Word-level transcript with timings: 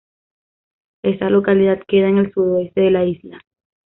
Esta 1.03 1.29
localidad 1.29 1.79
queda 1.87 2.07
en 2.09 2.17
el 2.17 2.33
sudoeste 2.33 2.81
de 2.81 2.89
la 2.89 3.05
isla. 3.05 3.39